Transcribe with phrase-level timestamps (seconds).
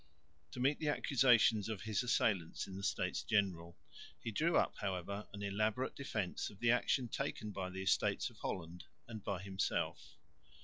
[0.53, 3.77] To meet the accusations of his assailants in the States General
[4.19, 8.39] he drew up however an elaborate defence of the action taken by the Estates of
[8.39, 10.15] Holland and by himself.